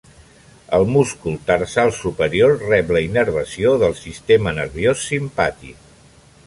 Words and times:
El 0.77 0.85
múscul 0.93 1.35
tarsal 1.49 1.93
superior 1.97 2.57
rep 2.71 2.91
la 2.97 3.05
innervació 3.09 3.75
del 3.85 3.95
sistema 4.05 4.57
nerviós 4.61 5.07
simpàtic. 5.13 5.91